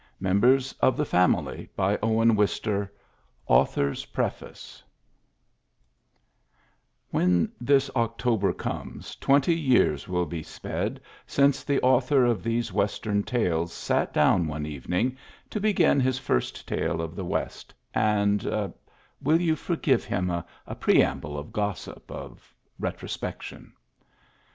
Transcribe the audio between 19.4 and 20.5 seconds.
forgive him